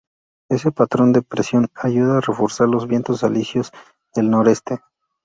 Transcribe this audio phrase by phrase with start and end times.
[0.49, 3.71] Este patrón de presión ayuda a reforzar los vientos alisios
[4.15, 4.81] del noreste.